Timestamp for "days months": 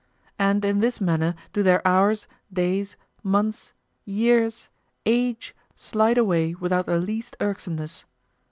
2.51-3.71